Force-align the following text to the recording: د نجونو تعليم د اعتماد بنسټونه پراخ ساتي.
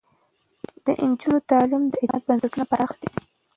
د 0.85 0.87
نجونو 1.09 1.37
تعليم 1.49 1.83
د 1.89 1.95
اعتماد 2.01 2.23
بنسټونه 2.27 2.65
پراخ 2.71 2.89
ساتي. 2.99 3.09